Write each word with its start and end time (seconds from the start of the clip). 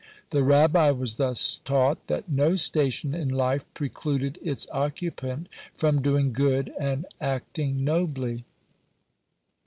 The 0.31 0.41
Rabbi 0.41 0.89
was 0.89 1.17
thus 1.17 1.59
taught 1.63 2.07
that 2.07 2.27
no 2.27 2.55
station 2.55 3.13
in 3.13 3.27
life 3.29 3.71
precluded 3.75 4.39
its 4.41 4.67
occupant 4.71 5.47
from 5.75 6.01
doing 6.01 6.33
good 6.33 6.73
and 6.79 7.05
acting 7.21 7.83
nobly. 7.83 8.43